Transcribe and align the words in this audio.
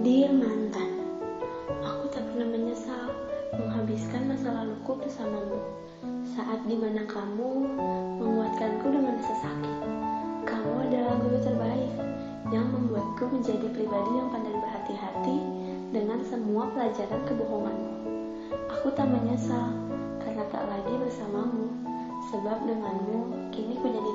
Dir 0.00 0.32
Mantan, 0.32 0.96
aku 1.84 2.08
tak 2.08 2.24
pernah 2.32 2.48
menyesal 2.48 3.12
menghabiskan 3.52 4.32
masa 4.32 4.48
laluku 4.48 4.96
bersamamu. 4.96 5.60
Saat 6.24 6.64
di 6.64 6.72
mana 6.72 7.04
kamu 7.04 7.68
menguatkanku 8.16 8.96
dengan 8.96 9.20
sakit, 9.20 9.78
Kamu 10.48 10.88
adalah 10.88 11.20
guru 11.20 11.44
terbaik 11.44 11.92
yang 12.48 12.72
membuatku 12.72 13.28
menjadi 13.28 13.68
pribadi 13.76 14.10
yang 14.16 14.32
pandai 14.32 14.56
berhati-hati 14.56 15.38
dengan 15.92 16.24
semua 16.24 16.72
pelajaran 16.72 17.20
kebohonganmu. 17.28 17.92
Aku 18.80 18.88
tak 18.96 19.04
menyesal 19.04 19.68
karena 20.24 20.48
tak 20.48 20.64
lagi 20.64 20.96
bersamamu, 20.96 21.68
sebab 22.32 22.56
denganmu 22.64 23.52
kini 23.52 23.76
ku 23.76 23.92
jadi 23.92 24.12